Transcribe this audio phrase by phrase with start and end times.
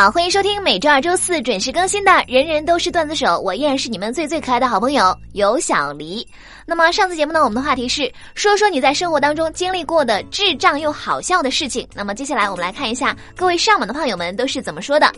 [0.00, 6.24] 好，欢迎收听每周二、周四准时更新的《人人都是段子手》，我依然是你们最最可爱的好朋友有小黎。
[6.64, 11.84] 那么上次节目呢，我们的话题是说说你在生活当中经历过的智障又好笑的事情。
[11.96, 15.12] 那么接下来我们来看一下各位上榜的胖友们都是怎么说的。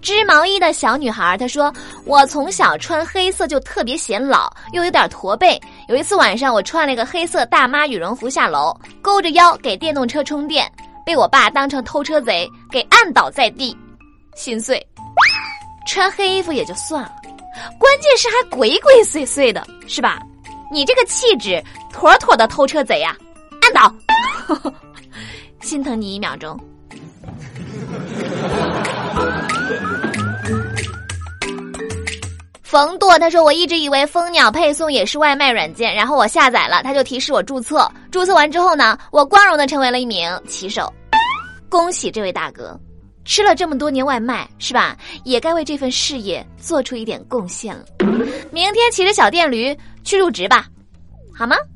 [0.00, 1.70] 织毛衣的小女孩她说
[2.06, 5.60] ：“我从小穿黑色就特别显老，又有点驼背。
[5.90, 10.66] 有一次晚上，我穿了一个黑色大妈羽绒服下楼，勾着腰给电动车充电，
[11.04, 13.76] 被我爸当成偷车贼给按倒在地。”
[14.36, 14.86] 心碎，
[15.86, 17.12] 穿黑衣服也就算了，
[17.78, 20.20] 关键是还鬼鬼祟祟的，是吧？
[20.70, 21.60] 你这个气质，
[21.92, 23.16] 妥妥的偷车贼呀！
[23.62, 23.92] 按倒，
[25.62, 26.58] 心疼你一秒钟。
[32.62, 37.90] 冯舵他说：“我一直以为蜂鸟配送也是外卖软件，然后我下载了，他就提示我注册。
[38.10, 40.92] 注册完之后呢，我光荣的成为了一名骑手。
[41.70, 42.78] 恭喜这位大哥！”
[43.26, 44.96] 吃了这么多年外卖，是吧？
[45.24, 47.84] 也该为这份事业做出一点贡献了。
[48.52, 50.66] 明天骑着小电驴去入职吧，
[51.34, 51.56] 好吗？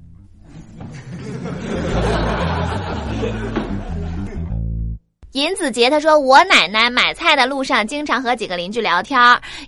[5.33, 9.17] 尹子杰他说：“我奶奶买菜的路上经常和几个邻居聊天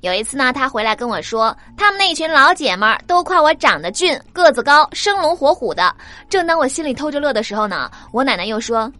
[0.00, 5.94] 有一次呢，他回来跟我说，他们那群老姐们都夸我长得俊、个子高、生龙活虎的。
[6.28, 8.90] 正当我心里偷着乐的时候呢，我奶奶又说：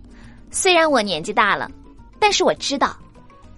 [0.53, 1.69] 虽然我年纪大了。”
[2.23, 2.97] 但是我知道，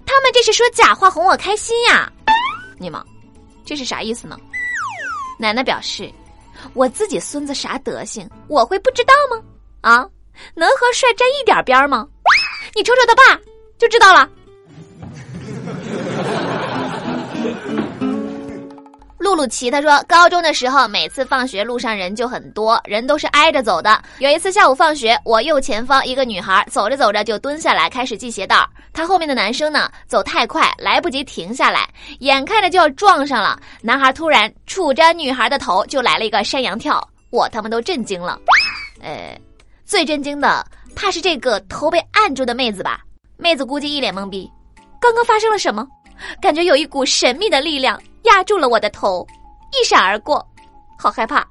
[0.07, 2.11] 他们这是说假话哄我开心呀！
[2.79, 2.99] 你们，
[3.63, 4.39] 这是啥意思呢？
[5.39, 6.11] 奶奶表示，
[6.73, 9.43] 我自己孙子啥德行，我会不知道吗？
[9.83, 10.09] 啊，
[10.55, 12.09] 能和帅沾一点边吗？
[12.75, 13.39] 你瞅瞅他爸
[13.77, 14.27] 就知道了。
[19.35, 24.01] 露露奇他说，高中的时候每次放学路上人就很多，人都是挨着走的。
[24.21, 31.89] 有一次下午放学，我右前方一个女孩走着走着就蹲下来开始系鞋带儿，她后面的男生呢走太快来不及停下来，
[32.21, 38.39] 眼看着就要撞上了，男孩突然杵着女孩的头就来了一个山羊跳，我他妈都震惊了。
[39.03, 39.37] 呃，
[39.85, 40.65] 最震惊的
[40.95, 43.01] 怕是这个头被按住的妹子吧？
[43.37, 44.49] 妹子估计一脸懵逼，
[45.01, 45.85] 刚刚发生了什么？
[46.41, 48.01] 感觉有一股神秘的力量。
[48.25, 49.27] 压住了我的头，
[49.73, 50.45] 一闪而过，
[50.99, 51.47] 好害怕。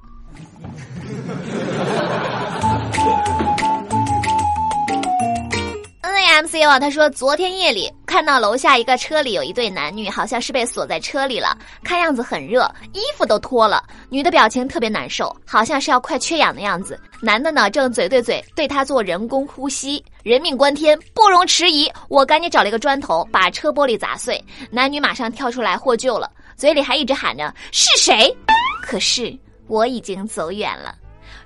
[6.02, 13.84] N A M C 啊，他说昨天夜里看到楼下一个车里有一对男女，好像是被锁在车里了，看样子很热，衣服都脱了。
[14.08, 16.98] 女的表情特别难受，好像是要快缺氧的样子。
[17.20, 21.90] 男的呢，正嘴对嘴对他做人工呼吸，人命关天，不容迟疑。
[22.08, 26.30] 我赶紧找了一个砖头把车玻璃砸碎，男女马上跳出来获救了。
[26.56, 28.34] 嘴里还一直喊着是谁，
[28.82, 30.96] 可是我已经走远了。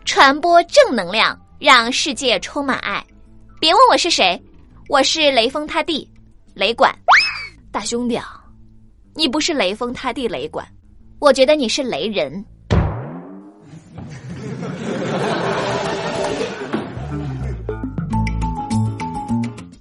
[0.04, 3.04] 传播正能量，让世界充满爱。
[3.60, 4.40] 别问我是谁，
[4.88, 6.08] 我是雷锋他弟，
[6.54, 6.94] 雷管
[7.70, 8.42] 大兄弟啊！
[9.14, 10.66] 你不是雷锋他弟雷管，
[11.18, 12.44] 我觉得你是雷人。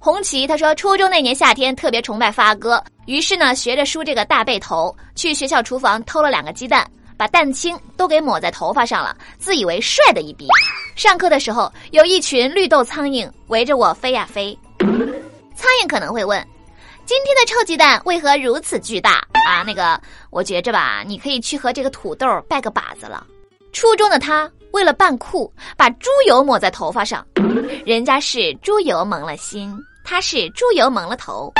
[0.08, 2.82] 红旗他说，初中那年夏天特别崇拜发哥。
[3.04, 10.48] 于是呢，学着梳这个大背头，去学校厨房偷了两个鸡蛋，把蛋清都给抹在头发上了，自以为帅的一逼。
[10.96, 14.58] 上课的时候，有一群绿豆苍蝇围着我飞呀飞。
[14.78, 16.42] 苍蝇可能会问：
[17.04, 19.62] 今天的臭鸡蛋为何如此巨大啊？
[19.66, 23.26] 那个，我觉着吧，你可以去和这个土豆拜个把子了。
[23.74, 27.22] 初中的他为了扮酷，把猪油抹在头发上，
[27.84, 29.70] 人家是猪油蒙了心，
[30.10, 31.52] 他是猪油蒙了头，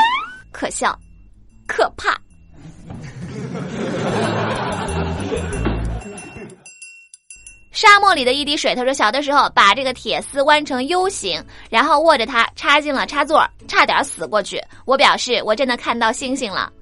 [0.51, 0.99] 可笑。
[1.67, 2.19] 可怕！
[7.73, 14.59] 沙漠里的一滴水，他说小的时候把这个铁丝弯成 U 型，然后握着它插进了插座，差点死过去。
[14.87, 16.73] 我表示我真的看到星星了，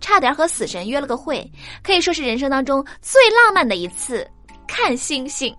[0.00, 1.48] 差点和死神约了个会，
[1.80, 4.28] 可以说是人生当中最浪漫的一次
[4.66, 5.54] 看星星。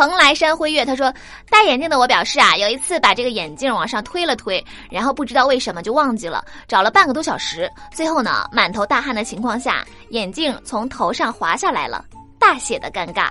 [0.00, 1.12] 蓬莱山辉月，他说
[1.50, 12.02] 戴眼镜的我表示啊，有一次把这个眼镜往上推了推，然后不知道为什么就忘记了，找了半个多小时，最后呢满头大汗的情况下，眼镜从头上滑下来了，
[12.38, 13.28] 大写的尴尬。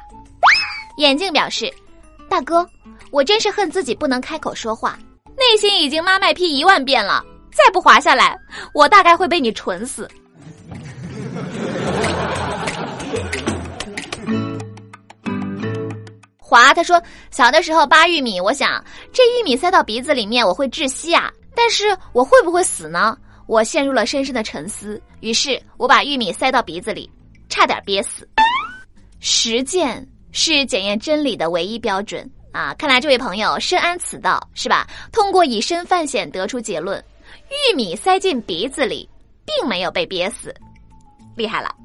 [0.98, 1.74] 眼镜表示，
[2.30, 2.64] 大哥，
[3.10, 4.96] 我真是恨自己不能开口说话，
[5.36, 8.38] 内心已经妈卖批一万遍了，再不滑下来，
[8.76, 10.08] 我大概会被你蠢死。
[16.50, 17.00] 华他说，
[17.30, 23.16] 小的时候扒玉米，我想这玉米塞到鼻子里面我会窒息啊，但是我会不会死呢？
[23.46, 25.00] 我陷入了深深的沉思。
[25.20, 27.08] 于是我把玉米塞到鼻子里，
[27.50, 28.28] 差点憋死。
[29.20, 32.74] 实践是检验真理的唯一标准啊！
[32.80, 34.88] 看来这位朋友深谙此道，是吧？
[35.12, 37.04] 通过以身犯险得出结论，
[37.72, 39.08] 玉米塞进鼻子里，
[39.46, 40.52] 并没有被憋死，
[41.36, 41.76] 厉害了。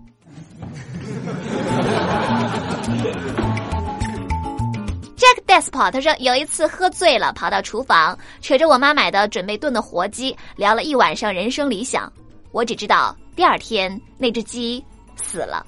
[5.47, 12.11] Despot 他说有一次喝醉了，跑到厨房，扯着我妈买的准备炖的活鸡，聊了一晚上人生理想。
[12.51, 14.83] 我只知道第二天那只鸡
[15.17, 15.65] 死了，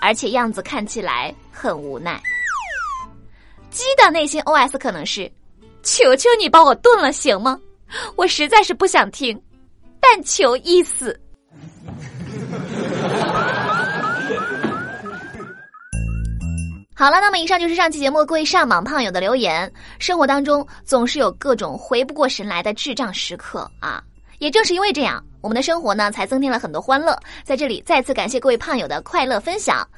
[0.00, 2.20] 而且样子看起来很无奈。
[3.70, 5.30] 鸡的内心 OS 可能是：
[5.82, 7.60] 求求你把我炖了行吗？
[8.16, 9.40] 我实在是不想听，
[10.00, 11.20] 但求一死。
[16.98, 19.72] 好了，那么以上就是上期节目各位上榜胖友的留言。
[20.00, 24.02] 生活当中总是有各种回不过神来的智障时刻啊，
[24.40, 27.16] 也正是因为这样，我们的生活呢才增添了很多欢乐。
[27.44, 29.88] 在这里再次感谢各位胖友的快乐分享。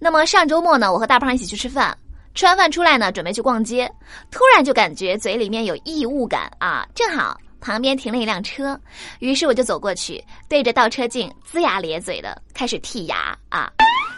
[0.00, 1.94] 那么上周末呢，我和大胖一起去吃饭，
[2.34, 3.86] 吃完饭出来呢，准备去逛街，
[4.30, 8.80] 突然就感觉嘴里面有异物感啊，正好旁边停了一辆车，
[9.18, 13.70] 于是我就走过去，对着倒车镜龇牙咧嘴的开始剔牙啊。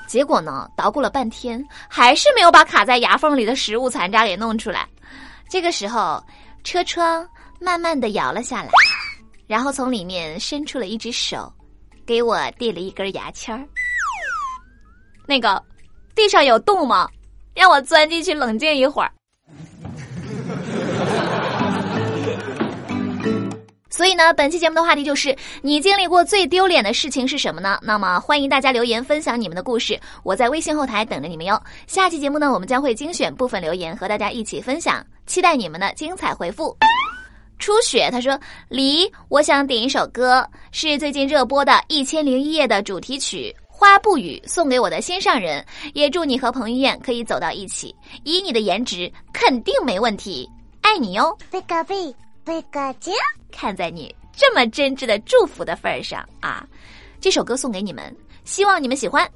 [0.06, 4.88] 结果呢，捣鼓了半天，还是没有把卡在牙缝里的食物残渣给弄出来。
[5.48, 6.22] 这个时候，
[6.64, 7.28] 车窗
[7.60, 8.70] 慢慢的摇了下来，
[9.46, 11.52] 然后从里面伸出了一只手，
[12.06, 13.66] 给我递了一根牙签儿。
[15.26, 15.62] 那个，
[16.14, 17.08] 地上有洞吗？
[17.54, 19.12] 让我钻进去冷静一会儿。
[23.96, 27.78] 所以呢，本期节目的话题就是你经历过最丢脸的事情是什么呢？
[27.80, 31.58] 那么欢迎大家留言分享你们的故事，我在微信后台等着你们哟。
[31.86, 36.76] 下期节目呢，我们将会精选部分留言和大家一起分享，期待你们的精彩回复。
[37.58, 38.38] 初雪他说
[38.68, 45.64] ：“离，我想点一首歌，是最近热播的《一千零一夜》的主题曲《花不语》，送给我的心上人，
[45.94, 47.96] 也祝你和彭于晏可以走到一起。
[48.24, 50.46] 以你的颜值，肯定没问题，
[50.82, 51.34] 爱你哟。”
[52.46, 52.62] 贝卡贝。
[52.62, 53.14] 贝卡酱，
[53.50, 56.64] 看在你这么真挚的祝福的份上啊，
[57.20, 59.28] 这首歌送给你们，希望你们喜欢。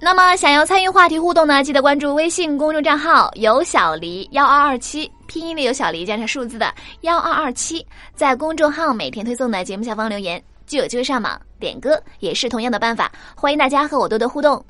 [0.00, 7.84] 那么想要参与话题互动呢，记得关注微信公众账号有小黎幺二二七，拼音里有小黎加上数字的幺二二七，
[8.14, 13.10] 在公众号每天推送的节目下方留言，就有机会上榜点歌，也是同样的办法。
[13.34, 14.64] 欢迎大家和我多多互动。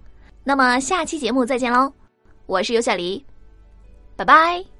[0.44, 1.92] 那么下期节目再见喽，
[2.46, 3.22] 我是有小黎，
[4.16, 4.77] 拜拜。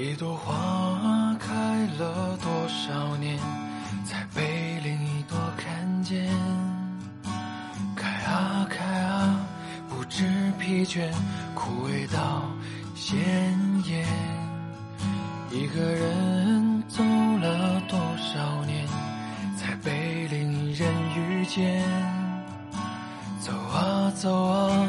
[0.00, 1.52] 一朵花开
[1.98, 3.36] 了多少年，
[4.04, 6.24] 才被另一朵看见？
[7.96, 9.40] 开啊开啊，
[9.88, 10.24] 不知
[10.56, 11.10] 疲倦，
[11.52, 12.44] 枯萎到
[12.94, 13.18] 鲜
[13.86, 14.06] 艳。
[15.50, 18.86] 一个人走了多少年，
[19.56, 21.82] 才被另一人遇见？
[23.40, 24.86] 走啊走啊，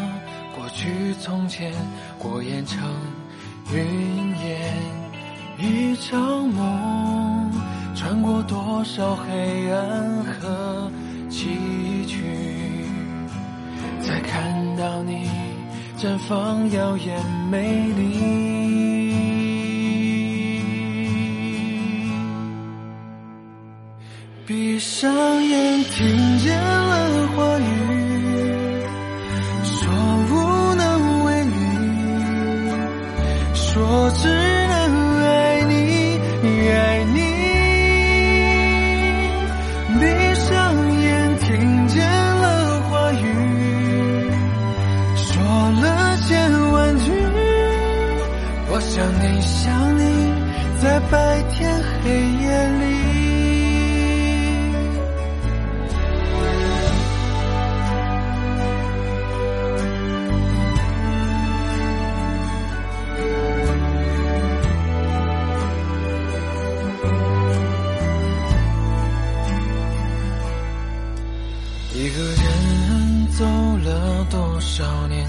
[0.56, 1.74] 过去从前，
[2.20, 2.88] 过眼成
[3.74, 4.29] 云烟。
[5.62, 7.52] 一场梦，
[7.94, 10.90] 穿过多少黑暗和
[11.30, 11.50] 崎
[12.08, 12.16] 岖，
[14.02, 15.30] 才看到你
[15.98, 18.40] 绽放耀眼美丽。
[24.48, 25.14] 闭上
[25.44, 28.09] 眼，听见了话语，
[51.12, 51.72] 白天
[52.04, 52.84] 黑夜里，
[71.96, 75.28] 一个人走了多少年，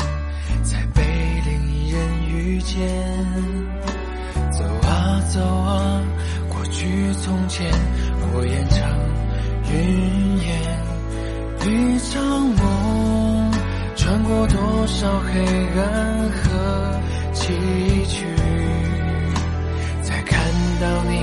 [0.62, 1.02] 才被
[1.46, 3.89] 另一人遇见？
[5.32, 6.02] 走啊，
[6.48, 7.70] 过去从前，
[8.34, 8.78] 我演成
[9.72, 10.48] 云烟。
[11.62, 12.20] 一场
[12.56, 13.52] 梦，
[13.94, 15.40] 穿过多少黑
[15.78, 17.00] 暗和
[17.32, 17.52] 崎
[18.06, 18.26] 岖，
[20.02, 20.42] 才看
[20.80, 21.14] 到你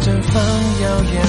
[0.00, 0.40] 绽放
[0.82, 1.20] 耀眼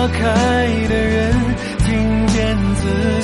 [0.00, 0.18] 花开
[0.88, 1.30] 的人，
[1.84, 3.19] 听见自